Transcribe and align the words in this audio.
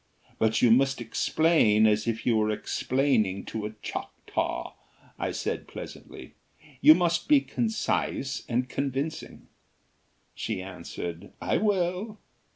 "But 0.39 0.63
you 0.63 0.71
must 0.71 0.99
explain 0.99 1.85
as 1.85 2.07
if 2.07 2.25
you 2.25 2.35
were 2.35 2.49
explaining 2.49 3.45
to 3.45 3.67
a 3.67 3.75
Choctaw," 3.83 4.73
I 5.19 5.29
said, 5.29 5.67
pleasantly, 5.67 6.33
"you 6.81 6.95
must 6.95 7.27
be 7.27 7.39
concise 7.39 8.43
and 8.49 8.67
convincing." 8.67 9.47
She 10.33 10.59
answered: 10.59 11.33
"I 11.39 11.57
will." 11.57 12.17